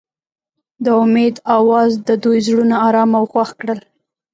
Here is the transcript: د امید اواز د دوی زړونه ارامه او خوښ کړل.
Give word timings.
د 0.83 0.85
امید 1.03 1.35
اواز 1.57 1.91
د 2.07 2.09
دوی 2.23 2.39
زړونه 2.47 2.75
ارامه 2.87 3.17
او 3.19 3.25
خوښ 3.31 3.49
کړل. 3.59 3.79